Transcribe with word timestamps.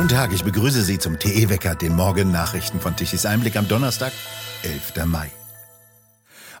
Guten 0.00 0.14
Tag, 0.16 0.32
ich 0.32 0.44
begrüße 0.44 0.80
Sie 0.80 0.98
zum 0.98 1.18
TE-Wecker, 1.18 1.74
den 1.74 1.94
Morgen-Nachrichten 1.94 2.80
von 2.80 2.96
Tichys 2.96 3.26
Einblick 3.26 3.56
am 3.56 3.68
Donnerstag, 3.68 4.14
11. 4.62 5.04
Mai. 5.04 5.30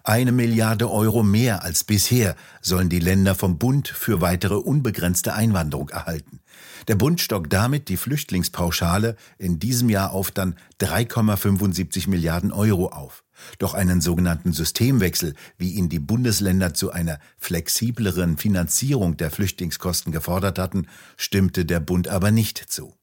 Eine 0.04 0.30
Milliarde 0.30 0.90
Euro 0.90 1.22
mehr 1.22 1.62
als 1.62 1.82
bisher 1.82 2.36
sollen 2.60 2.90
die 2.90 2.98
Länder 2.98 3.34
vom 3.34 3.56
Bund 3.56 3.88
für 3.88 4.20
weitere 4.20 4.56
unbegrenzte 4.56 5.32
Einwanderung 5.32 5.88
erhalten. 5.88 6.40
Der 6.86 6.96
Bund 6.96 7.22
stockt 7.22 7.50
damit 7.50 7.88
die 7.88 7.96
Flüchtlingspauschale 7.96 9.16
in 9.38 9.58
diesem 9.58 9.88
Jahr 9.88 10.12
auf 10.12 10.30
dann 10.30 10.54
3,75 10.82 12.10
Milliarden 12.10 12.52
Euro 12.52 12.88
auf. 12.88 13.24
Doch 13.58 13.72
einen 13.72 14.02
sogenannten 14.02 14.52
Systemwechsel, 14.52 15.32
wie 15.56 15.70
ihn 15.70 15.88
die 15.88 15.98
Bundesländer 15.98 16.74
zu 16.74 16.90
einer 16.92 17.18
flexibleren 17.38 18.36
Finanzierung 18.36 19.16
der 19.16 19.30
Flüchtlingskosten 19.30 20.12
gefordert 20.12 20.58
hatten, 20.58 20.88
stimmte 21.16 21.64
der 21.64 21.80
Bund 21.80 22.06
aber 22.06 22.32
nicht 22.32 22.58
zu. 22.58 22.99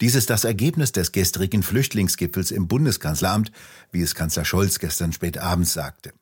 Dies 0.00 0.14
ist 0.14 0.30
das 0.30 0.44
Ergebnis 0.44 0.92
des 0.92 1.12
gestrigen 1.12 1.62
Flüchtlingsgipfels 1.62 2.50
im 2.50 2.68
Bundeskanzleramt, 2.68 3.52
wie 3.92 4.02
es 4.02 4.14
Kanzler 4.14 4.44
Scholz 4.44 4.78
gestern 4.78 5.12
spät 5.12 5.38
abends 5.38 5.72
sagte. 5.72 6.12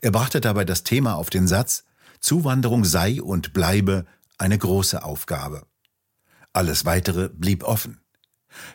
Er 0.00 0.10
brachte 0.10 0.40
dabei 0.40 0.64
das 0.64 0.84
Thema 0.84 1.14
auf 1.14 1.30
den 1.30 1.46
Satz, 1.46 1.84
Zuwanderung 2.20 2.84
sei 2.84 3.22
und 3.22 3.52
bleibe 3.52 4.06
eine 4.38 4.58
große 4.58 5.04
Aufgabe. 5.04 5.66
Alles 6.52 6.84
Weitere 6.84 7.28
blieb 7.28 7.64
offen. 7.64 8.00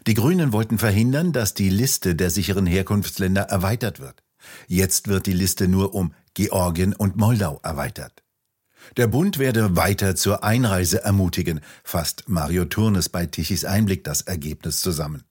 Die 0.07 0.13
Grünen 0.13 0.53
wollten 0.53 0.77
verhindern, 0.77 1.33
dass 1.33 1.53
die 1.53 1.69
Liste 1.69 2.15
der 2.15 2.29
sicheren 2.29 2.65
Herkunftsländer 2.65 3.43
erweitert 3.43 3.99
wird. 3.99 4.23
Jetzt 4.67 5.07
wird 5.07 5.25
die 5.25 5.33
Liste 5.33 5.67
nur 5.67 5.95
um 5.95 6.13
Georgien 6.33 6.93
und 6.93 7.15
Moldau 7.17 7.59
erweitert. 7.63 8.23
Der 8.97 9.07
Bund 9.07 9.39
werde 9.39 9.75
weiter 9.75 10.15
zur 10.15 10.43
Einreise 10.43 11.03
ermutigen, 11.03 11.61
fasst 11.83 12.25
Mario 12.27 12.65
Turnes 12.65 13.09
bei 13.09 13.25
Tichys 13.25 13.65
Einblick 13.65 14.03
das 14.03 14.21
Ergebnis 14.21 14.81
zusammen. 14.81 15.23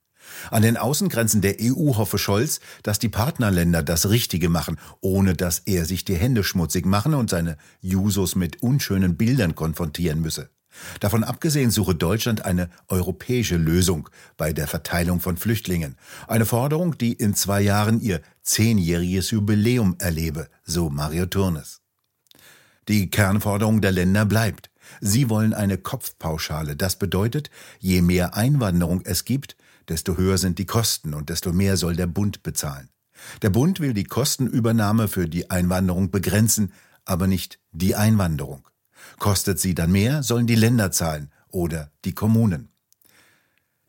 An 0.51 0.63
den 0.63 0.77
Außengrenzen 0.77 1.41
der 1.41 1.57
EU 1.61 1.95
hoffe 1.95 2.17
Scholz, 2.17 2.59
dass 2.81 2.99
die 2.99 3.09
Partnerländer 3.09 3.83
das 3.83 4.09
Richtige 4.09 4.49
machen, 4.49 4.77
ohne 5.01 5.35
dass 5.35 5.59
er 5.59 5.85
sich 5.85 6.05
die 6.05 6.15
Hände 6.15 6.43
schmutzig 6.43 6.85
machen 6.85 7.13
und 7.13 7.29
seine 7.29 7.57
Jusos 7.81 8.35
mit 8.35 8.61
unschönen 8.63 9.17
Bildern 9.17 9.55
konfrontieren 9.55 10.21
müsse. 10.21 10.49
Davon 10.99 11.23
abgesehen 11.23 11.69
suche 11.69 11.93
Deutschland 11.93 12.45
eine 12.45 12.69
europäische 12.87 13.57
Lösung 13.57 14.09
bei 14.37 14.53
der 14.53 14.67
Verteilung 14.67 15.19
von 15.19 15.37
Flüchtlingen. 15.37 15.97
Eine 16.27 16.45
Forderung, 16.45 16.97
die 16.97 17.13
in 17.13 17.35
zwei 17.35 17.61
Jahren 17.61 18.01
ihr 18.01 18.21
zehnjähriges 18.41 19.31
Jubiläum 19.31 19.95
erlebe, 19.99 20.49
so 20.63 20.89
Mario 20.89 21.27
Turnes. 21.27 21.82
Die 22.87 23.09
Kernforderung 23.09 23.81
der 23.81 23.91
Länder 23.91 24.25
bleibt. 24.25 24.69
Sie 24.99 25.29
wollen 25.29 25.53
eine 25.53 25.77
Kopfpauschale. 25.77 26.75
Das 26.75 26.97
bedeutet, 26.97 27.49
je 27.79 28.01
mehr 28.01 28.35
Einwanderung 28.35 29.01
es 29.05 29.25
gibt, 29.25 29.55
desto 29.87 30.17
höher 30.17 30.37
sind 30.37 30.59
die 30.59 30.65
Kosten 30.65 31.13
und 31.13 31.29
desto 31.29 31.53
mehr 31.53 31.77
soll 31.77 31.95
der 31.95 32.07
Bund 32.07 32.43
bezahlen. 32.43 32.89
Der 33.41 33.49
Bund 33.49 33.79
will 33.79 33.93
die 33.93 34.03
Kostenübernahme 34.03 35.07
für 35.07 35.27
die 35.27 35.49
Einwanderung 35.49 36.11
begrenzen, 36.11 36.73
aber 37.05 37.27
nicht 37.27 37.59
die 37.71 37.95
Einwanderung. 37.95 38.67
Kostet 39.19 39.59
sie 39.59 39.75
dann 39.75 39.91
mehr, 39.91 40.23
sollen 40.23 40.47
die 40.47 40.55
Länder 40.55 40.91
zahlen 40.91 41.31
oder 41.49 41.91
die 42.05 42.13
Kommunen. 42.13 42.69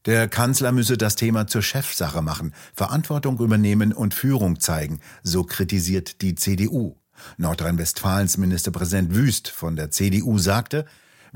Der 0.07 0.29
Kanzler 0.29 0.71
müsse 0.71 0.99
das 0.99 1.17
Thema 1.17 1.47
zur 1.47 1.63
Chefsache 1.63 2.21
machen, 2.21 2.53
Verantwortung 2.75 3.39
übernehmen 3.41 3.93
und 3.93 4.13
Führung 4.13 4.61
zeigen, 4.61 5.01
so 5.23 5.45
kritisiert 5.45 6.21
die 6.21 6.35
CDU. 6.35 6.97
Nordrhein-Westfalens 7.37 8.37
Ministerpräsident 8.37 9.15
Wüst 9.15 9.49
von 9.49 9.77
der 9.77 9.91
CDU 9.91 10.39
sagte, 10.39 10.87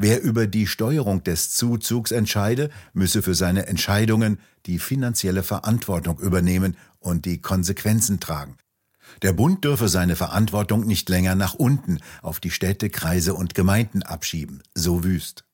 Wer 0.01 0.23
über 0.23 0.47
die 0.47 0.69
Steuerung 0.69 1.25
des 1.25 1.51
Zuzugs 1.51 2.13
entscheide, 2.13 2.71
müsse 2.93 3.21
für 3.21 3.35
seine 3.35 3.67
Entscheidungen 3.67 4.39
die 4.67 4.79
finanzielle 4.79 5.43
Verantwortung 5.43 6.21
übernehmen 6.21 6.77
und 7.01 7.25
die 7.25 7.43
Konsequenzen 7.43 8.21
tragen. 8.21 8.57
Der 9.23 9.33
Bund 9.33 9.65
dürfe 9.65 9.89
seine 9.89 10.15
Verantwortung 10.15 10.87
nicht 10.87 11.09
länger 11.09 11.35
nach 11.35 11.55
unten 11.55 11.99
auf 12.23 12.39
die 12.39 12.53
Städte, 12.53 12.91
Kreise 12.91 13.35
und 13.35 13.57
Gemeinden 13.57 14.05
abschieben, 14.05 14.63
so 14.73 15.03
wüst. 15.03 15.48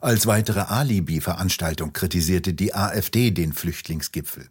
Als 0.00 0.26
weitere 0.26 0.60
Alibi-Veranstaltung 0.60 1.92
kritisierte 1.92 2.54
die 2.54 2.74
AfD 2.74 3.30
den 3.30 3.52
Flüchtlingsgipfel. 3.52 4.48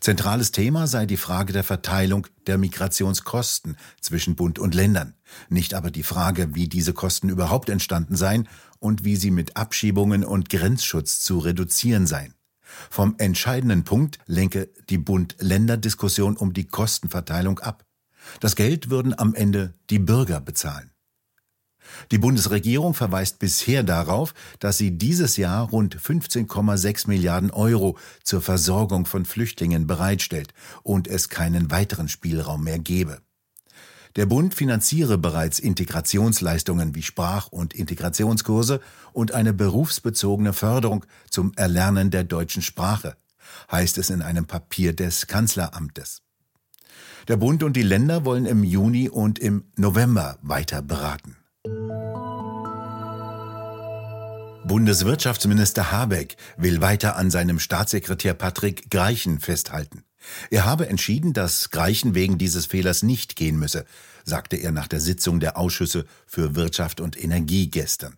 Zentrales 0.00 0.52
Thema 0.52 0.86
sei 0.86 1.06
die 1.06 1.16
Frage 1.16 1.52
der 1.52 1.64
Verteilung 1.64 2.26
der 2.46 2.58
Migrationskosten 2.58 3.76
zwischen 4.00 4.36
Bund 4.36 4.58
und 4.58 4.74
Ländern, 4.74 5.14
nicht 5.48 5.74
aber 5.74 5.90
die 5.90 6.02
Frage, 6.02 6.54
wie 6.54 6.68
diese 6.68 6.92
Kosten 6.92 7.28
überhaupt 7.28 7.68
entstanden 7.68 8.16
seien 8.16 8.48
und 8.78 9.04
wie 9.04 9.16
sie 9.16 9.30
mit 9.30 9.56
Abschiebungen 9.56 10.24
und 10.24 10.48
Grenzschutz 10.48 11.20
zu 11.20 11.38
reduzieren 11.38 12.06
seien. 12.06 12.34
Vom 12.90 13.14
entscheidenden 13.18 13.84
Punkt 13.84 14.18
lenke 14.26 14.70
die 14.90 14.98
Bund-Länder-Diskussion 14.98 16.36
um 16.36 16.52
die 16.52 16.66
Kostenverteilung 16.66 17.58
ab. 17.60 17.84
Das 18.40 18.56
Geld 18.56 18.90
würden 18.90 19.16
am 19.18 19.34
Ende 19.34 19.74
die 19.88 19.98
Bürger 19.98 20.40
bezahlen. 20.40 20.90
Die 22.10 22.18
Bundesregierung 22.18 22.94
verweist 22.94 23.38
bisher 23.38 23.82
darauf, 23.82 24.34
dass 24.58 24.78
sie 24.78 24.98
dieses 24.98 25.36
Jahr 25.36 25.68
rund 25.68 25.96
15,6 25.96 27.08
Milliarden 27.08 27.50
Euro 27.50 27.98
zur 28.22 28.40
Versorgung 28.40 29.06
von 29.06 29.24
Flüchtlingen 29.24 29.86
bereitstellt 29.86 30.52
und 30.82 31.08
es 31.08 31.28
keinen 31.28 31.70
weiteren 31.70 32.08
Spielraum 32.08 32.64
mehr 32.64 32.78
gebe. 32.78 33.20
Der 34.16 34.24
Bund 34.24 34.54
finanziere 34.54 35.18
bereits 35.18 35.58
Integrationsleistungen 35.58 36.94
wie 36.94 37.02
Sprach- 37.02 37.48
und 37.48 37.74
Integrationskurse 37.74 38.80
und 39.12 39.32
eine 39.32 39.52
berufsbezogene 39.52 40.54
Förderung 40.54 41.04
zum 41.28 41.52
Erlernen 41.56 42.10
der 42.10 42.24
deutschen 42.24 42.62
Sprache, 42.62 43.16
heißt 43.70 43.98
es 43.98 44.08
in 44.08 44.22
einem 44.22 44.46
Papier 44.46 44.94
des 44.94 45.26
Kanzleramtes. 45.26 46.22
Der 47.28 47.36
Bund 47.36 47.62
und 47.62 47.76
die 47.76 47.82
Länder 47.82 48.24
wollen 48.24 48.46
im 48.46 48.64
Juni 48.64 49.10
und 49.10 49.38
im 49.38 49.64
November 49.76 50.38
weiter 50.40 50.80
beraten. 50.80 51.36
Bundeswirtschaftsminister 54.66 55.92
Habeck 55.92 56.36
will 56.56 56.80
weiter 56.80 57.14
an 57.14 57.30
seinem 57.30 57.60
Staatssekretär 57.60 58.34
Patrick 58.34 58.90
Greichen 58.90 59.38
festhalten. 59.38 60.02
Er 60.50 60.64
habe 60.64 60.88
entschieden, 60.88 61.32
dass 61.32 61.70
Greichen 61.70 62.16
wegen 62.16 62.36
dieses 62.36 62.66
Fehlers 62.66 63.04
nicht 63.04 63.36
gehen 63.36 63.60
müsse, 63.60 63.84
sagte 64.24 64.56
er 64.56 64.72
nach 64.72 64.88
der 64.88 64.98
Sitzung 65.00 65.38
der 65.38 65.56
Ausschüsse 65.56 66.04
für 66.26 66.56
Wirtschaft 66.56 67.00
und 67.00 67.22
Energie 67.22 67.70
gestern. 67.70 68.16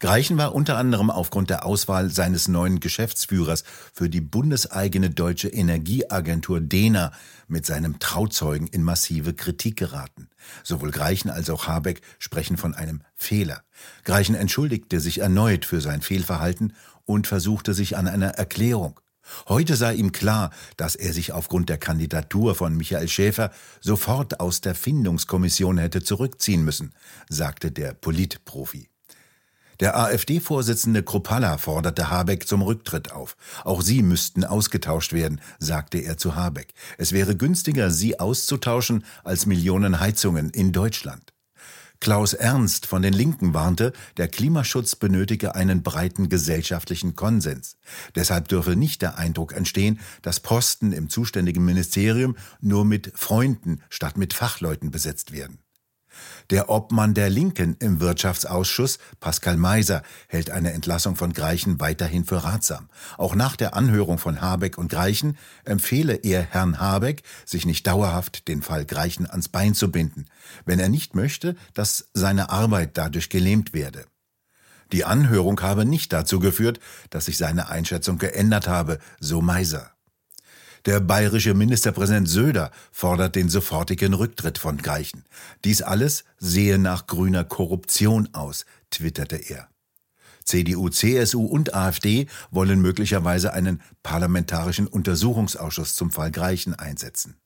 Greichen 0.00 0.36
war 0.36 0.54
unter 0.54 0.76
anderem 0.76 1.10
aufgrund 1.10 1.50
der 1.50 1.64
Auswahl 1.64 2.10
seines 2.10 2.48
neuen 2.48 2.80
Geschäftsführers 2.80 3.64
für 3.92 4.08
die 4.08 4.20
bundeseigene 4.20 5.10
deutsche 5.10 5.48
Energieagentur 5.48 6.60
DENA 6.60 7.12
mit 7.48 7.66
seinem 7.66 7.98
Trauzeugen 7.98 8.66
in 8.68 8.82
massive 8.82 9.34
Kritik 9.34 9.76
geraten. 9.76 10.28
Sowohl 10.62 10.90
Greichen 10.90 11.30
als 11.30 11.50
auch 11.50 11.66
Habeck 11.66 12.00
sprechen 12.18 12.56
von 12.56 12.74
einem 12.74 13.02
Fehler. 13.14 13.62
Greichen 14.04 14.34
entschuldigte 14.34 15.00
sich 15.00 15.18
erneut 15.18 15.64
für 15.64 15.80
sein 15.80 16.02
Fehlverhalten 16.02 16.74
und 17.04 17.26
versuchte 17.26 17.74
sich 17.74 17.96
an 17.96 18.08
einer 18.08 18.30
Erklärung. 18.30 19.00
Heute 19.48 19.76
sei 19.76 19.94
ihm 19.94 20.12
klar, 20.12 20.50
dass 20.76 20.96
er 20.96 21.12
sich 21.12 21.32
aufgrund 21.32 21.68
der 21.68 21.78
Kandidatur 21.78 22.54
von 22.54 22.76
Michael 22.76 23.08
Schäfer 23.08 23.50
sofort 23.80 24.40
aus 24.40 24.60
der 24.60 24.74
Findungskommission 24.74 25.78
hätte 25.78 26.02
zurückziehen 26.02 26.64
müssen, 26.64 26.92
sagte 27.28 27.70
der 27.70 27.94
Politprofi. 27.94 28.90
Der 29.80 29.96
AfD-Vorsitzende 29.98 31.02
Kruppalla 31.02 31.58
forderte 31.58 32.10
Habeck 32.10 32.46
zum 32.46 32.62
Rücktritt 32.62 33.12
auf. 33.12 33.36
Auch 33.64 33.82
sie 33.82 34.02
müssten 34.02 34.44
ausgetauscht 34.44 35.12
werden, 35.12 35.40
sagte 35.58 35.98
er 35.98 36.16
zu 36.16 36.36
Habeck. 36.36 36.74
Es 36.98 37.12
wäre 37.12 37.36
günstiger, 37.36 37.90
sie 37.90 38.20
auszutauschen, 38.20 39.04
als 39.24 39.46
Millionen 39.46 40.00
Heizungen 40.00 40.50
in 40.50 40.72
Deutschland. 40.72 41.34
Klaus 42.00 42.34
Ernst 42.34 42.84
von 42.84 43.00
den 43.00 43.14
Linken 43.14 43.54
warnte, 43.54 43.92
der 44.18 44.28
Klimaschutz 44.28 44.94
benötige 44.94 45.54
einen 45.54 45.82
breiten 45.82 46.28
gesellschaftlichen 46.28 47.16
Konsens. 47.16 47.78
Deshalb 48.14 48.48
dürfe 48.48 48.76
nicht 48.76 49.00
der 49.00 49.16
Eindruck 49.16 49.54
entstehen, 49.54 50.00
dass 50.20 50.40
Posten 50.40 50.92
im 50.92 51.08
zuständigen 51.08 51.64
Ministerium 51.64 52.36
nur 52.60 52.84
mit 52.84 53.12
Freunden 53.14 53.80
statt 53.88 54.18
mit 54.18 54.34
Fachleuten 54.34 54.90
besetzt 54.90 55.32
werden. 55.32 55.58
Der 56.50 56.68
Obmann 56.68 57.14
der 57.14 57.30
Linken 57.30 57.76
im 57.80 58.00
Wirtschaftsausschuss, 58.00 58.98
Pascal 59.20 59.56
Meiser, 59.56 60.02
hält 60.28 60.50
eine 60.50 60.72
Entlassung 60.72 61.16
von 61.16 61.32
Greichen 61.32 61.80
weiterhin 61.80 62.24
für 62.24 62.44
ratsam. 62.44 62.88
Auch 63.16 63.34
nach 63.34 63.56
der 63.56 63.74
Anhörung 63.74 64.18
von 64.18 64.40
Habeck 64.40 64.78
und 64.78 64.88
Greichen 64.88 65.36
empfehle 65.64 66.14
er 66.14 66.42
Herrn 66.42 66.78
Habeck, 66.80 67.22
sich 67.44 67.66
nicht 67.66 67.86
dauerhaft 67.86 68.48
den 68.48 68.62
Fall 68.62 68.84
Greichen 68.84 69.28
ans 69.28 69.48
Bein 69.48 69.74
zu 69.74 69.90
binden, 69.90 70.26
wenn 70.64 70.78
er 70.78 70.88
nicht 70.88 71.14
möchte, 71.14 71.56
dass 71.72 72.10
seine 72.12 72.50
Arbeit 72.50 72.96
dadurch 72.98 73.28
gelähmt 73.28 73.72
werde. 73.72 74.04
Die 74.92 75.04
Anhörung 75.04 75.60
habe 75.60 75.84
nicht 75.84 76.12
dazu 76.12 76.38
geführt, 76.38 76.78
dass 77.10 77.24
sich 77.24 77.38
seine 77.38 77.68
Einschätzung 77.68 78.18
geändert 78.18 78.68
habe, 78.68 78.98
so 79.18 79.40
Meiser. 79.40 79.93
Der 80.86 81.00
bayerische 81.00 81.54
Ministerpräsident 81.54 82.28
Söder 82.28 82.70
fordert 82.92 83.36
den 83.36 83.48
sofortigen 83.48 84.12
Rücktritt 84.12 84.58
von 84.58 84.76
Greichen. 84.76 85.24
Dies 85.64 85.80
alles 85.80 86.24
sehe 86.38 86.78
nach 86.78 87.06
grüner 87.06 87.42
Korruption 87.42 88.28
aus, 88.34 88.66
twitterte 88.90 89.36
er. 89.36 89.68
CDU, 90.44 90.90
CSU 90.90 91.46
und 91.46 91.74
AfD 91.74 92.26
wollen 92.50 92.82
möglicherweise 92.82 93.54
einen 93.54 93.80
parlamentarischen 94.02 94.86
Untersuchungsausschuss 94.86 95.94
zum 95.94 96.10
Fall 96.10 96.30
Greichen 96.30 96.74
einsetzen. 96.74 97.36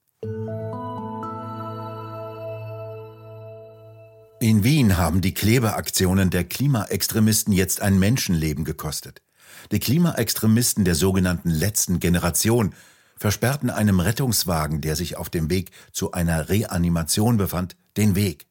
In 4.40 4.64
Wien 4.64 4.96
haben 4.96 5.20
die 5.20 5.34
Klebeaktionen 5.34 6.30
der 6.30 6.42
Klimaextremisten 6.42 7.52
jetzt 7.52 7.82
ein 7.82 8.00
Menschenleben 8.00 8.64
gekostet. 8.64 9.22
Die 9.70 9.78
Klimaextremisten 9.78 10.84
der 10.84 10.96
sogenannten 10.96 11.50
letzten 11.50 12.00
Generation 12.00 12.74
versperrten 13.18 13.70
einem 13.70 14.00
Rettungswagen, 14.00 14.80
der 14.80 14.96
sich 14.96 15.16
auf 15.16 15.30
dem 15.30 15.50
Weg 15.50 15.70
zu 15.92 16.12
einer 16.12 16.48
Reanimation 16.48 17.36
befand, 17.36 17.76
den 17.96 18.14
Weg. 18.14 18.46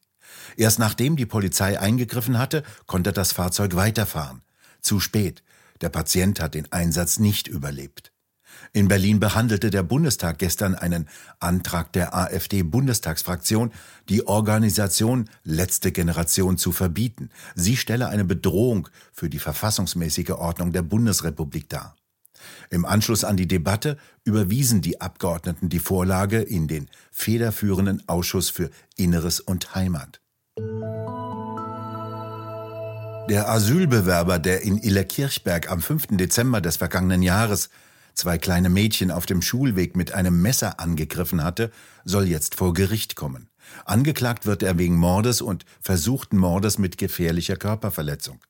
Erst 0.56 0.78
nachdem 0.78 1.16
die 1.16 1.26
Polizei 1.26 1.78
eingegriffen 1.78 2.38
hatte, 2.38 2.62
konnte 2.86 3.12
das 3.12 3.32
Fahrzeug 3.32 3.76
weiterfahren. 3.76 4.42
Zu 4.80 5.00
spät. 5.00 5.42
Der 5.80 5.88
Patient 5.88 6.40
hat 6.40 6.54
den 6.54 6.70
Einsatz 6.72 7.18
nicht 7.18 7.48
überlebt. 7.48 8.12
In 8.72 8.88
Berlin 8.88 9.20
behandelte 9.20 9.70
der 9.70 9.82
Bundestag 9.82 10.38
gestern 10.38 10.74
einen 10.74 11.08
Antrag 11.38 11.92
der 11.92 12.14
AfD-Bundestagsfraktion, 12.14 13.72
die 14.08 14.26
Organisation 14.26 15.30
Letzte 15.44 15.92
Generation 15.92 16.58
zu 16.58 16.72
verbieten. 16.72 17.30
Sie 17.54 17.76
stelle 17.76 18.08
eine 18.08 18.24
Bedrohung 18.24 18.88
für 19.12 19.30
die 19.30 19.38
verfassungsmäßige 19.38 20.30
Ordnung 20.30 20.72
der 20.72 20.82
Bundesrepublik 20.82 21.68
dar. 21.68 21.96
Im 22.70 22.84
Anschluss 22.84 23.24
an 23.24 23.36
die 23.36 23.48
Debatte 23.48 23.96
überwiesen 24.24 24.80
die 24.80 25.00
Abgeordneten 25.00 25.68
die 25.68 25.78
Vorlage 25.78 26.40
in 26.40 26.68
den 26.68 26.88
federführenden 27.10 28.02
Ausschuss 28.08 28.50
für 28.50 28.70
Inneres 28.96 29.40
und 29.40 29.74
Heimat. 29.74 30.20
Der 33.28 33.50
Asylbewerber, 33.50 34.38
der 34.38 34.62
in 34.62 34.78
Illerkirchberg 34.78 35.70
am 35.70 35.82
5. 35.82 36.16
Dezember 36.16 36.62
des 36.62 36.78
vergangenen 36.78 37.22
Jahres 37.22 37.68
zwei 38.14 38.38
kleine 38.38 38.70
Mädchen 38.70 39.10
auf 39.10 39.26
dem 39.26 39.42
Schulweg 39.42 39.96
mit 39.96 40.12
einem 40.12 40.42
Messer 40.42 40.80
angegriffen 40.80 41.44
hatte, 41.44 41.70
soll 42.04 42.26
jetzt 42.26 42.54
vor 42.54 42.72
Gericht 42.72 43.16
kommen. 43.16 43.48
Angeklagt 43.84 44.46
wird 44.46 44.62
er 44.62 44.78
wegen 44.78 44.96
Mordes 44.96 45.40
und 45.40 45.64
versuchten 45.80 46.36
Mordes 46.36 46.78
mit 46.78 46.98
gefährlicher 46.98 47.56
Körperverletzung. 47.56 48.40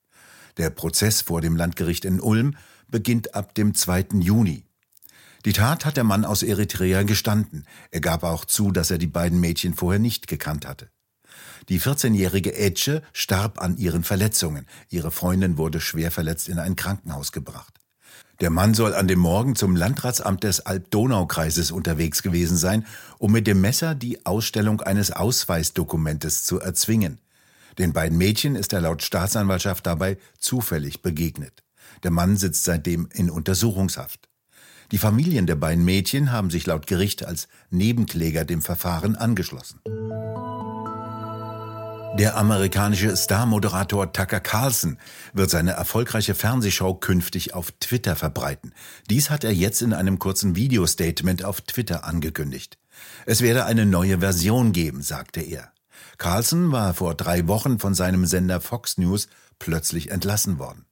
Der 0.57 0.71
Prozess 0.71 1.21
vor 1.21 1.41
dem 1.41 1.57
Landgericht 1.57 2.05
in 2.05 2.21
Ulm 2.21 2.57
beginnt 2.89 3.35
ab 3.35 3.55
dem 3.55 3.75
2. 3.75 4.07
Juni. 4.21 4.65
Die 5.45 5.53
Tat 5.53 5.85
hat 5.85 5.97
der 5.97 6.05
Mann 6.05 6.25
aus 6.25 6.43
Eritrea 6.43 7.05
gestanden. 7.05 7.65
Er 7.91 8.01
gab 8.01 8.25
auch 8.25 8.45
zu, 8.45 8.73
dass 8.73 8.91
er 8.91 8.99
die 8.99 9.07
beiden 9.07 9.41
Mädchen 9.41 9.75
vorher 9.75 10.01
nicht 10.01 10.27
gekannt 10.27 10.67
hatte. 10.67 10.91
Die 11.69 11.81
14-jährige 11.81 12.55
Etche 12.55 13.03
starb 13.13 13.61
an 13.61 13.77
ihren 13.77 14.03
Verletzungen. 14.03 14.67
Ihre 14.89 15.11
Freundin 15.11 15.59
wurde 15.59 15.81
schwer 15.81 16.11
verletzt 16.11 16.49
in 16.49 16.59
ein 16.59 16.77
Krankenhaus 16.77 17.33
gebracht. 17.33 17.75
Der 18.41 18.51
Mann 18.51 18.75
soll 18.75 18.95
an 18.95 19.09
dem 19.09 19.19
Morgen 19.19 19.57
zum 19.57 19.75
Landratsamt 19.75 20.45
des 20.45 20.61
Alb-Donau-Kreises 20.61 21.73
unterwegs 21.73 22.23
gewesen 22.23 22.57
sein, 22.57 22.87
um 23.19 23.33
mit 23.33 23.47
dem 23.47 23.61
Messer 23.61 23.95
die 23.95 24.25
Ausstellung 24.27 24.81
eines 24.81 25.11
Ausweisdokumentes 25.11 26.45
zu 26.45 26.61
erzwingen. 26.61 27.21
Den 27.79 27.93
beiden 27.93 28.17
Mädchen 28.17 28.55
ist 28.55 28.73
er 28.73 28.81
laut 28.81 29.03
Staatsanwaltschaft 29.03 29.87
dabei 29.87 30.19
zufällig 30.39 31.03
begegnet. 31.03 31.65
Der 32.03 32.11
Mann 32.11 32.37
sitzt 32.37 32.65
seitdem 32.65 33.09
in 33.13 33.31
Untersuchungshaft. 33.31 34.29
Die 34.91 34.99
Familien 34.99 35.47
der 35.47 35.57
beiden 35.57 35.85
Mädchen 35.85 36.33
haben 36.33 36.51
sich 36.51 36.67
laut 36.67 36.87
Gericht 36.87 37.25
als 37.25 37.49
Nebenkläger 37.71 38.45
dem 38.45 38.63
Verfahren 38.63 39.17
angeschlossen. 39.17 39.81
Der 42.19 42.37
amerikanische 42.37 43.15
Star-Moderator 43.17 44.13
Tucker 44.13 44.41
Carlson 44.41 44.99
wird 45.35 45.51
seine 45.51 45.73
erfolgreiche 45.73 46.35
Fernsehshow 46.35 46.95
künftig 46.95 47.55
auf 47.55 47.71
Twitter 47.79 48.17
verbreiten. 48.17 48.73
Dies 49.09 49.31
hat 49.31 49.45
er 49.45 49.53
jetzt 49.53 49.83
in 49.83 49.93
einem 49.93 50.19
kurzen 50.19 50.57
Videostatement 50.57 51.45
auf 51.45 51.61
Twitter 51.61 52.05
angekündigt. 52.05 52.79
Es 53.25 53.41
werde 53.41 53.67
eine 53.67 53.87
neue 53.87 54.19
Version 54.19 54.73
geben, 54.73 55.03
sagte 55.03 55.43
er. 55.43 55.71
Carlson 56.17 56.73
war 56.73 56.93
vor 56.95 57.15
drei 57.15 57.47
Wochen 57.47 57.79
von 57.79 57.95
seinem 57.95 58.27
Sender 58.27 58.61
Fox 58.61 58.99
News 58.99 59.29
plötzlich 59.61 60.11
entlassen 60.11 60.59
worden. 60.59 60.88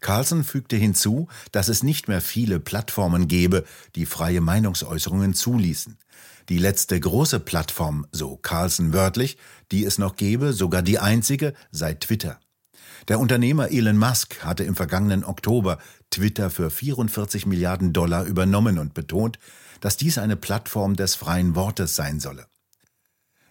Carlson 0.00 0.44
fügte 0.44 0.76
hinzu, 0.76 1.28
dass 1.52 1.68
es 1.68 1.82
nicht 1.82 2.08
mehr 2.08 2.20
viele 2.20 2.60
Plattformen 2.60 3.28
gebe, 3.28 3.64
die 3.94 4.06
freie 4.06 4.40
Meinungsäußerungen 4.40 5.34
zuließen. 5.34 5.98
Die 6.48 6.58
letzte 6.58 6.98
große 6.98 7.40
Plattform, 7.40 8.06
so 8.10 8.36
Carlson 8.36 8.92
wörtlich, 8.92 9.38
die 9.70 9.84
es 9.84 9.98
noch 9.98 10.16
gebe, 10.16 10.52
sogar 10.52 10.82
die 10.82 10.98
einzige, 10.98 11.54
sei 11.70 11.94
Twitter. 11.94 12.40
Der 13.08 13.18
Unternehmer 13.18 13.70
Elon 13.70 13.96
Musk 13.96 14.44
hatte 14.44 14.64
im 14.64 14.76
vergangenen 14.76 15.24
Oktober 15.24 15.78
Twitter 16.10 16.50
für 16.50 16.70
44 16.70 17.46
Milliarden 17.46 17.92
Dollar 17.92 18.24
übernommen 18.24 18.78
und 18.78 18.94
betont, 18.94 19.38
dass 19.80 19.96
dies 19.96 20.18
eine 20.18 20.36
Plattform 20.36 20.94
des 20.94 21.14
freien 21.14 21.54
Wortes 21.56 21.96
sein 21.96 22.20
solle. 22.20 22.46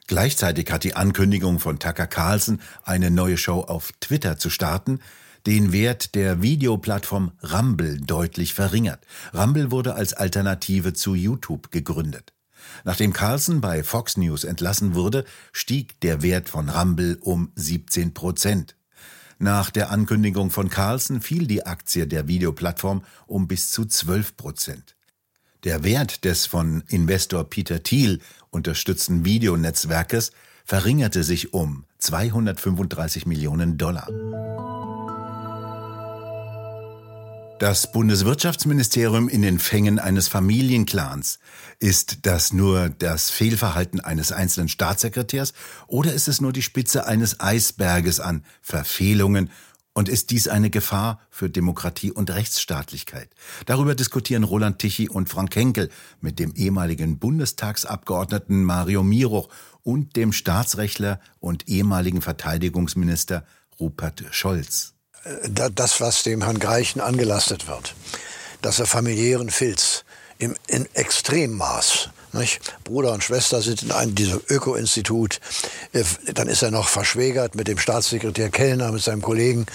Gleichzeitig 0.07 0.71
hat 0.71 0.83
die 0.83 0.95
Ankündigung 0.95 1.59
von 1.59 1.79
Tucker 1.79 2.07
Carlson, 2.07 2.61
eine 2.83 3.11
neue 3.11 3.37
Show 3.37 3.61
auf 3.61 3.91
Twitter 3.99 4.37
zu 4.37 4.49
starten, 4.49 4.99
den 5.45 5.71
Wert 5.71 6.15
der 6.15 6.41
Videoplattform 6.41 7.31
Rumble 7.41 7.99
deutlich 7.99 8.53
verringert. 8.53 9.05
Rumble 9.33 9.71
wurde 9.71 9.95
als 9.95 10.13
Alternative 10.13 10.93
zu 10.93 11.15
YouTube 11.15 11.71
gegründet. 11.71 12.33
Nachdem 12.83 13.13
Carlson 13.13 13.61
bei 13.61 13.83
Fox 13.83 14.17
News 14.17 14.43
entlassen 14.43 14.93
wurde, 14.93 15.25
stieg 15.51 15.99
der 16.01 16.21
Wert 16.21 16.49
von 16.49 16.69
Rumble 16.69 17.17
um 17.21 17.51
17 17.55 18.13
Prozent. 18.13 18.75
Nach 19.39 19.71
der 19.71 19.89
Ankündigung 19.89 20.51
von 20.51 20.69
Carlson 20.69 21.19
fiel 21.19 21.47
die 21.47 21.65
Aktie 21.65 22.05
der 22.05 22.27
Videoplattform 22.27 23.03
um 23.25 23.47
bis 23.47 23.71
zu 23.71 23.85
12 23.85 24.37
Prozent. 24.37 24.95
Der 25.63 25.83
Wert 25.83 26.25
des 26.25 26.45
von 26.45 26.83
Investor 26.87 27.43
Peter 27.43 27.81
Thiel 27.83 28.19
unterstützten 28.49 29.25
Videonetzwerkes 29.25 30.31
verringerte 30.65 31.23
sich 31.23 31.53
um 31.53 31.85
235 31.99 33.25
Millionen 33.25 33.77
Dollar. 33.77 34.07
Das 37.61 37.91
Bundeswirtschaftsministerium 37.91 39.29
in 39.29 39.43
den 39.43 39.59
Fängen 39.59 39.99
eines 39.99 40.27
Familienclans. 40.27 41.37
Ist 41.77 42.25
das 42.25 42.53
nur 42.53 42.89
das 42.89 43.29
Fehlverhalten 43.29 43.99
eines 43.99 44.31
einzelnen 44.31 44.67
Staatssekretärs 44.67 45.53
oder 45.85 46.11
ist 46.11 46.27
es 46.27 46.41
nur 46.41 46.53
die 46.53 46.63
Spitze 46.63 47.05
eines 47.05 47.39
Eisberges 47.39 48.19
an 48.19 48.43
Verfehlungen 48.63 49.51
und 49.93 50.09
ist 50.09 50.31
dies 50.31 50.47
eine 50.47 50.71
Gefahr 50.71 51.19
für 51.29 51.51
Demokratie 51.51 52.11
und 52.11 52.31
Rechtsstaatlichkeit? 52.31 53.29
Darüber 53.67 53.93
diskutieren 53.93 54.43
Roland 54.43 54.79
Tichy 54.79 55.07
und 55.07 55.29
Frank 55.29 55.55
Henkel 55.55 55.91
mit 56.19 56.39
dem 56.39 56.55
ehemaligen 56.55 57.19
Bundestagsabgeordneten 57.19 58.63
Mario 58.63 59.03
Miroch 59.03 59.49
und 59.83 60.15
dem 60.15 60.33
Staatsrechtler 60.33 61.19
und 61.39 61.67
ehemaligen 61.67 62.23
Verteidigungsminister 62.23 63.45
Rupert 63.79 64.23
Scholz 64.31 64.95
das, 65.49 66.01
was 66.01 66.23
dem 66.23 66.43
Herrn 66.43 66.59
Greichen 66.59 66.99
angelastet 66.99 67.67
wird, 67.67 67.95
dass 68.61 68.79
er 68.79 68.85
familiären 68.85 69.49
Filz 69.49 70.03
im 70.39 70.55
in 70.67 70.87
Extremmaß 70.93 72.09
nicht? 72.33 72.61
Bruder 72.83 73.11
und 73.11 73.23
Schwester 73.23 73.61
sind 73.61 73.83
in 73.83 73.91
einem 73.91 74.15
diesem 74.15 74.41
Öko-Institut. 74.49 75.39
Äh, 75.91 76.03
dann 76.33 76.47
ist 76.47 76.61
er 76.61 76.71
noch 76.71 76.87
verschwägert 76.87 77.55
mit 77.55 77.67
dem 77.67 77.77
Staatssekretär 77.77 78.49
Kellner, 78.49 78.91
mit 78.91 79.03
seinem 79.03 79.21
Kollegen. 79.21 79.65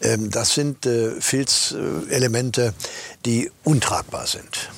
Ähm, 0.00 0.30
das 0.30 0.54
sind 0.54 0.84
äh, 0.84 1.20
Filzelemente, 1.20 2.74
die 3.24 3.50
untragbar 3.64 4.26
sind. 4.26 4.70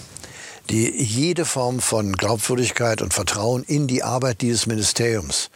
Die 0.70 0.90
jede 1.02 1.44
Form 1.44 1.80
von 1.80 2.12
Glaubwürdigkeit 2.12 3.02
und 3.02 3.12
Vertrauen 3.12 3.64
in 3.64 3.86
die 3.86 4.02
Arbeit 4.02 4.40
dieses 4.40 4.66
Ministeriums 4.66 5.50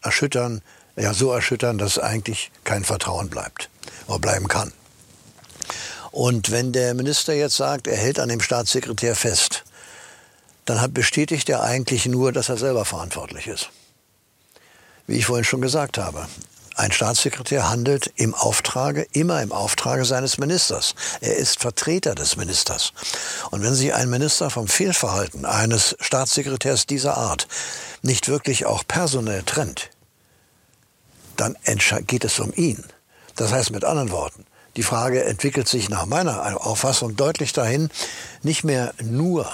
erschüttern, 0.00 0.62
ja 0.96 1.14
so 1.14 1.30
erschüttern, 1.32 1.78
dass 1.78 1.98
eigentlich 1.98 2.50
kein 2.64 2.82
Vertrauen 2.82 3.28
bleibt 3.28 3.68
bleiben 4.18 4.48
kann. 4.48 4.72
Und 6.10 6.50
wenn 6.50 6.72
der 6.72 6.94
Minister 6.94 7.32
jetzt 7.34 7.56
sagt, 7.56 7.86
er 7.86 7.96
hält 7.96 8.18
an 8.18 8.28
dem 8.28 8.40
Staatssekretär 8.40 9.14
fest, 9.14 9.64
dann 10.64 10.80
hat, 10.80 10.92
bestätigt 10.92 11.48
er 11.48 11.62
eigentlich 11.62 12.06
nur, 12.06 12.32
dass 12.32 12.48
er 12.48 12.56
selber 12.56 12.84
verantwortlich 12.84 13.46
ist. 13.46 13.70
Wie 15.06 15.16
ich 15.16 15.26
vorhin 15.26 15.44
schon 15.44 15.60
gesagt 15.60 15.98
habe, 15.98 16.26
ein 16.76 16.92
Staatssekretär 16.92 17.68
handelt 17.68 18.12
im 18.16 18.34
Auftrage, 18.34 19.06
immer 19.12 19.42
im 19.42 19.52
Auftrage 19.52 20.04
seines 20.04 20.38
Ministers. 20.38 20.94
Er 21.20 21.36
ist 21.36 21.60
Vertreter 21.60 22.14
des 22.14 22.36
Ministers. 22.36 22.92
Und 23.50 23.62
wenn 23.62 23.74
sich 23.74 23.92
ein 23.92 24.08
Minister 24.08 24.50
vom 24.50 24.66
Fehlverhalten 24.66 25.44
eines 25.44 25.96
Staatssekretärs 26.00 26.86
dieser 26.86 27.16
Art 27.16 27.48
nicht 28.02 28.28
wirklich 28.28 28.64
auch 28.64 28.84
personell 28.86 29.42
trennt, 29.42 29.90
dann 31.36 31.56
geht 32.06 32.24
es 32.24 32.38
um 32.38 32.52
ihn. 32.54 32.82
Das 33.40 33.52
heißt 33.52 33.70
mit 33.70 33.86
anderen 33.86 34.10
Worten, 34.10 34.44
die 34.76 34.82
Frage 34.82 35.24
entwickelt 35.24 35.66
sich 35.66 35.88
nach 35.88 36.04
meiner 36.04 36.62
Auffassung 36.62 37.16
deutlich 37.16 37.54
dahin, 37.54 37.88
nicht 38.42 38.64
mehr 38.64 38.92
nur 39.02 39.50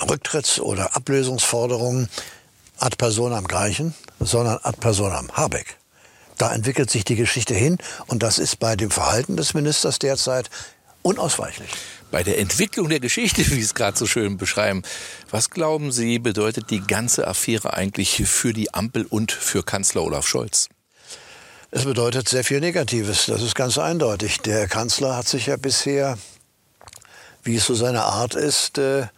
Rücktritts- 0.00 0.58
oder 0.58 0.96
Ablösungsforderungen 0.96 2.08
ad 2.76 2.96
personam 2.96 3.46
Greichen, 3.46 3.94
sondern 4.18 4.58
ad 4.64 4.78
personam 4.80 5.30
Habeck. 5.32 5.76
Da 6.38 6.52
entwickelt 6.52 6.90
sich 6.90 7.04
die 7.04 7.14
Geschichte 7.14 7.54
hin 7.54 7.78
und 8.08 8.24
das 8.24 8.40
ist 8.40 8.58
bei 8.58 8.74
dem 8.74 8.90
Verhalten 8.90 9.36
des 9.36 9.54
Ministers 9.54 10.00
derzeit 10.00 10.50
unausweichlich. 11.02 11.70
Bei 12.10 12.24
der 12.24 12.40
Entwicklung 12.40 12.88
der 12.88 12.98
Geschichte, 12.98 13.42
wie 13.42 13.54
Sie 13.54 13.60
es 13.60 13.76
gerade 13.76 13.96
so 13.96 14.06
schön 14.06 14.38
beschreiben, 14.38 14.82
was 15.30 15.50
glauben 15.50 15.92
Sie, 15.92 16.18
bedeutet 16.18 16.70
die 16.70 16.80
ganze 16.80 17.28
Affäre 17.28 17.74
eigentlich 17.74 18.26
für 18.26 18.52
die 18.52 18.74
Ampel 18.74 19.06
und 19.06 19.30
für 19.30 19.62
Kanzler 19.62 20.02
Olaf 20.02 20.26
Scholz? 20.26 20.68
Es 21.76 21.84
bedeutet 21.86 22.28
sehr 22.28 22.44
viel 22.44 22.60
Negatives, 22.60 23.26
das 23.26 23.42
ist 23.42 23.56
ganz 23.56 23.78
eindeutig. 23.78 24.38
Der 24.38 24.68
Kanzler 24.68 25.16
hat 25.16 25.26
sich 25.26 25.46
ja 25.46 25.56
bisher, 25.56 26.16
wie 27.42 27.56
es 27.56 27.66
so 27.66 27.74
seine 27.74 28.04
Art 28.04 28.36
ist, 28.36 28.78
äh, 28.78 29.08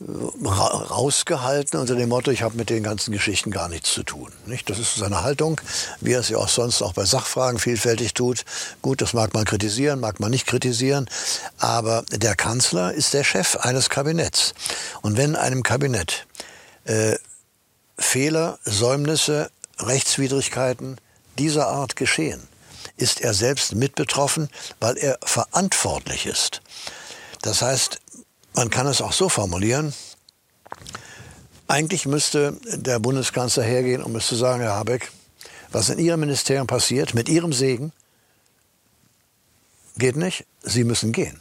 rausgehalten 0.00 1.80
unter 1.80 1.96
dem 1.96 2.10
Motto, 2.10 2.30
ich 2.30 2.42
habe 2.42 2.56
mit 2.56 2.70
den 2.70 2.84
ganzen 2.84 3.10
Geschichten 3.10 3.50
gar 3.50 3.68
nichts 3.68 3.92
zu 3.92 4.04
tun. 4.04 4.30
Das 4.66 4.78
ist 4.78 4.94
seine 4.94 5.24
Haltung, 5.24 5.60
wie 6.00 6.12
er 6.12 6.20
es 6.20 6.28
ja 6.28 6.38
auch 6.38 6.48
sonst 6.48 6.80
auch 6.80 6.92
bei 6.92 7.04
Sachfragen 7.04 7.58
vielfältig 7.58 8.14
tut. 8.14 8.44
Gut, 8.82 9.02
das 9.02 9.12
mag 9.12 9.34
man 9.34 9.44
kritisieren, 9.44 9.98
mag 9.98 10.20
man 10.20 10.30
nicht 10.30 10.46
kritisieren, 10.46 11.10
aber 11.58 12.04
der 12.12 12.36
Kanzler 12.36 12.94
ist 12.94 13.14
der 13.14 13.24
Chef 13.24 13.56
eines 13.56 13.90
Kabinetts. 13.90 14.54
Und 15.02 15.16
wenn 15.16 15.34
einem 15.34 15.64
Kabinett 15.64 16.28
äh, 16.84 17.16
Fehler, 17.98 18.60
Säumnisse, 18.62 19.50
Rechtswidrigkeiten 19.80 20.98
dieser 21.40 21.68
Art 21.68 21.96
geschehen, 21.96 22.46
ist 22.98 23.22
er 23.22 23.32
selbst 23.32 23.74
mit 23.74 23.94
betroffen, 23.94 24.50
weil 24.78 24.98
er 24.98 25.18
verantwortlich 25.24 26.26
ist. 26.26 26.60
Das 27.40 27.62
heißt, 27.62 27.98
man 28.52 28.68
kann 28.68 28.86
es 28.86 29.00
auch 29.00 29.14
so 29.14 29.30
formulieren. 29.30 29.94
Eigentlich 31.66 32.04
müsste 32.04 32.58
der 32.64 32.98
Bundeskanzler 32.98 33.62
hergehen 33.62 34.02
und 34.02 34.12
müsste 34.12 34.36
sagen, 34.36 34.60
Herr 34.60 34.74
Habeck, 34.74 35.10
was 35.72 35.88
in 35.88 35.98
Ihrem 35.98 36.20
Ministerium 36.20 36.66
passiert, 36.66 37.14
mit 37.14 37.28
Ihrem 37.30 37.54
Segen, 37.54 37.92
geht 39.96 40.16
nicht. 40.16 40.44
Sie 40.62 40.84
müssen 40.84 41.12
gehen. 41.12 41.40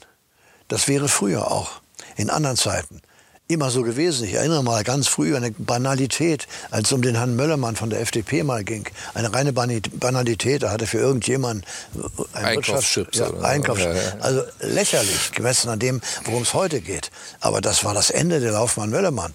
Das 0.70 0.88
wäre 0.88 1.10
früher 1.10 1.52
auch, 1.52 1.82
in 2.16 2.30
anderen 2.30 2.56
Zeiten 2.56 3.02
immer 3.50 3.72
so 3.72 3.82
gewesen. 3.82 4.26
Ich 4.26 4.36
erinnere 4.36 4.64
mal 4.64 4.84
ganz 4.84 5.08
früh 5.08 5.36
an 5.36 5.44
eine 5.44 5.52
Banalität, 5.58 6.48
als 6.70 6.90
es 6.90 6.94
um 6.94 7.02
den 7.02 7.16
Herrn 7.16 7.36
Möllermann 7.36 7.76
von 7.76 7.90
der 7.90 8.00
FDP 8.00 8.44
mal 8.44 8.64
ging. 8.64 8.88
Eine 9.16 9.34
reine 9.34 9.54
Banalität. 9.54 10.62
Er 10.62 10.70
hatte 10.70 10.86
für 10.86 11.00
irgendjemanden 11.00 11.66
äh, 11.96 12.38
ein 12.38 12.46
Einkaufschips. 12.46 13.18
Ja, 13.18 13.32
Einkaufs 13.42 13.82
ja, 13.82 13.94
ja. 13.94 14.02
Also 14.20 14.44
lächerlich, 14.62 15.32
gemessen 15.32 15.70
an 15.70 15.80
dem, 15.80 16.00
worum 16.26 16.44
es 16.44 16.54
heute 16.54 16.80
geht. 16.80 17.10
Aber 17.40 17.60
das 17.60 17.84
war 17.84 17.96
das 17.96 18.12
Ende 18.12 18.40
der 18.40 18.52
Laufbahn 18.52 18.92
Möllermann. 18.92 19.34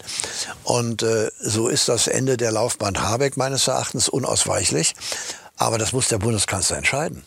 Und 0.62 1.02
äh, 1.02 1.30
so 1.40 1.66
ist 1.66 1.88
das 1.88 2.06
Ende 2.06 2.37
der 2.37 2.52
Laufbahn 2.52 3.02
Habeck 3.02 3.37
meines 3.37 3.66
Erachtens 3.66 4.09
unausweichlich. 4.09 4.94
Aber 5.56 5.76
das 5.76 5.92
muss 5.92 6.06
der 6.06 6.18
Bundeskanzler 6.18 6.76
entscheiden. 6.76 7.25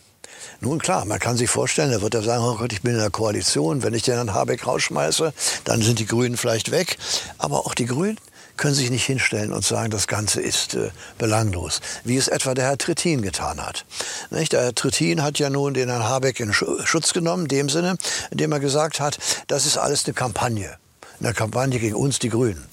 Nun 0.60 0.78
klar, 0.78 1.04
man 1.04 1.18
kann 1.18 1.36
sich 1.36 1.50
vorstellen, 1.50 1.92
er 1.92 2.02
wird 2.02 2.14
ja 2.14 2.22
sagen, 2.22 2.42
oh 2.42 2.56
Gott, 2.56 2.72
ich 2.72 2.82
bin 2.82 2.94
in 2.94 3.00
der 3.00 3.10
Koalition, 3.10 3.82
wenn 3.82 3.94
ich 3.94 4.02
den 4.02 4.14
Herrn 4.14 4.34
Habeck 4.34 4.66
rausschmeiße, 4.66 5.32
dann 5.64 5.82
sind 5.82 5.98
die 5.98 6.06
Grünen 6.06 6.36
vielleicht 6.36 6.70
weg. 6.70 6.98
Aber 7.38 7.66
auch 7.66 7.74
die 7.74 7.86
Grünen 7.86 8.18
können 8.58 8.74
sich 8.74 8.90
nicht 8.90 9.06
hinstellen 9.06 9.52
und 9.52 9.64
sagen, 9.64 9.90
das 9.90 10.06
Ganze 10.06 10.42
ist 10.42 10.74
äh, 10.74 10.90
belanglos, 11.16 11.80
wie 12.04 12.16
es 12.16 12.28
etwa 12.28 12.54
der 12.54 12.66
Herr 12.66 12.76
Trittin 12.76 13.22
getan 13.22 13.64
hat. 13.64 13.86
Nicht? 14.30 14.52
Der 14.52 14.62
Herr 14.62 14.74
Trittin 14.74 15.22
hat 15.22 15.38
ja 15.38 15.48
nun 15.48 15.72
den 15.72 15.88
Herrn 15.88 16.04
Habeck 16.04 16.40
in 16.40 16.52
Schutz 16.52 17.12
genommen, 17.12 17.44
in 17.44 17.48
dem 17.48 17.68
Sinne, 17.68 17.96
indem 18.30 18.52
er 18.52 18.60
gesagt 18.60 19.00
hat, 19.00 19.18
das 19.46 19.64
ist 19.64 19.78
alles 19.78 20.04
eine 20.04 20.14
Kampagne. 20.14 20.76
Eine 21.20 21.32
Kampagne 21.32 21.78
gegen 21.78 21.94
uns, 21.94 22.18
die 22.18 22.28
Grünen. 22.28 22.66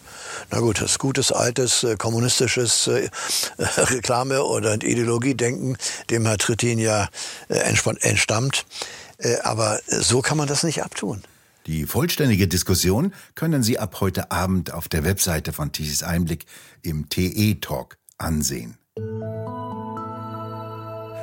Na 0.51 0.59
gut, 0.59 0.81
das 0.81 0.99
gutes, 0.99 1.31
altes, 1.31 1.83
äh, 1.83 1.95
kommunistisches 1.95 2.87
äh, 2.87 3.09
Reklame- 3.57 4.43
oder 4.43 4.73
Ideologiedenken, 4.75 5.77
dem 6.09 6.25
Herr 6.25 6.37
Trittin 6.37 6.79
ja 6.79 7.09
äh, 7.49 7.57
entstammt. 7.57 8.65
Äh, 9.17 9.37
aber 9.43 9.79
so 9.87 10.21
kann 10.21 10.37
man 10.37 10.47
das 10.47 10.63
nicht 10.63 10.83
abtun. 10.83 11.23
Die 11.67 11.85
vollständige 11.85 12.47
Diskussion 12.47 13.13
können 13.33 13.63
Sie 13.63 13.79
ab 13.79 13.97
heute 13.99 14.29
Abend 14.31 14.71
auf 14.71 14.87
der 14.87 15.03
Webseite 15.03 15.51
von 15.51 15.71
Tichys 15.71 16.03
Einblick 16.03 16.45
im 16.83 17.09
TE-Talk 17.09 17.97
ansehen. 18.19 18.77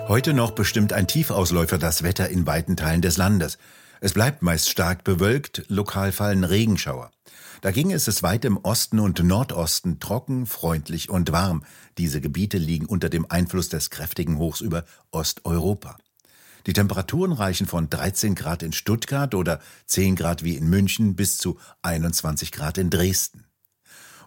Heute 0.08 0.34
noch 0.34 0.50
bestimmt 0.50 0.92
ein 0.92 1.06
Tiefausläufer 1.06 1.78
das 1.78 2.02
Wetter 2.02 2.28
in 2.28 2.44
weiten 2.46 2.76
Teilen 2.76 3.02
des 3.02 3.16
Landes. 3.16 3.56
Es 4.00 4.14
bleibt 4.14 4.42
meist 4.42 4.68
stark 4.68 5.04
bewölkt, 5.04 5.62
lokal 5.68 6.10
fallen 6.10 6.42
Regenschauer. 6.42 7.12
Da 7.60 7.70
ging 7.70 7.92
es 7.92 8.08
es 8.08 8.22
weit 8.22 8.44
im 8.44 8.56
Osten 8.58 8.98
und 8.98 9.22
Nordosten 9.22 10.00
trocken, 10.00 10.46
freundlich 10.46 11.08
und 11.10 11.32
warm. 11.32 11.64
Diese 11.98 12.20
Gebiete 12.20 12.58
liegen 12.58 12.86
unter 12.86 13.08
dem 13.08 13.30
Einfluss 13.30 13.68
des 13.68 13.90
kräftigen 13.90 14.38
Hochs 14.38 14.60
über 14.60 14.84
Osteuropa. 15.10 15.96
Die 16.66 16.72
Temperaturen 16.72 17.32
reichen 17.32 17.66
von 17.66 17.90
13 17.90 18.34
Grad 18.34 18.62
in 18.62 18.72
Stuttgart 18.72 19.34
oder 19.34 19.60
10 19.86 20.16
Grad 20.16 20.44
wie 20.44 20.56
in 20.56 20.68
München 20.68 21.16
bis 21.16 21.38
zu 21.38 21.58
21 21.82 22.52
Grad 22.52 22.78
in 22.78 22.90
Dresden. 22.90 23.44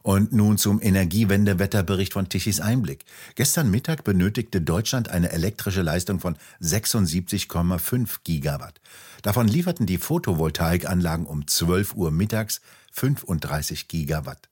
Und 0.01 0.33
nun 0.33 0.59
zum 0.59 0.79
Energiewendewetterbericht 0.83 2.13
von 2.13 2.29
Tichys 2.29 2.59
Einblick. 2.59 3.05
Gestern 3.33 3.71
Mittag 3.71 4.03
benötigte 4.03 4.61
Deutschland 4.61 5.09
eine 5.09 5.31
elektrische 5.31 5.81
Leistung 5.81 6.19
von 6.19 6.37
76,5 6.61 8.17
Gigawatt. 8.23 8.81
Davon 9.23 9.47
lieferten 9.47 9.87
die 9.87 9.97
Photovoltaikanlagen 9.97 11.25
um 11.25 11.47
12 11.47 11.95
Uhr 11.95 12.11
mittags 12.11 12.61
35 12.95 13.87
Gigawatt. 13.87 14.49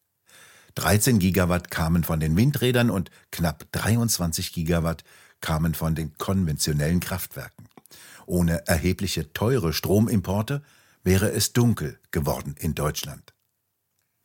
13 0.75 1.19
Gigawatt 1.19 1.71
kamen 1.71 2.03
von 2.03 2.19
den 2.19 2.35
Windrädern 2.35 2.89
und 2.89 3.12
knapp 3.31 3.65
23 3.71 4.53
Gigawatt 4.53 5.03
kamen 5.41 5.73
von 5.73 5.95
den 5.95 6.17
konventionellen 6.17 7.00
Kraftwerken. 7.00 7.67
Ohne 8.25 8.65
erhebliche 8.67 9.33
teure 9.33 9.73
Stromimporte 9.73 10.63
wäre 11.03 11.31
es 11.31 11.53
dunkel 11.53 12.00
geworden 12.12 12.55
in 12.59 12.75
Deutschland. 12.75 13.33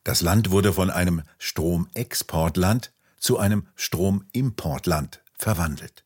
Das 0.03 0.21
Land 0.21 0.49
wurde 0.49 0.73
von 0.73 0.89
einem 0.89 1.21
Stromexportland 1.37 2.93
zu 3.17 3.37
einem 3.37 3.67
Stromimportland 3.75 5.21
verwandelt. 5.37 6.05